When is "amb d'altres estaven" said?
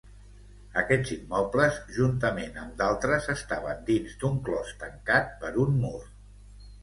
2.63-3.85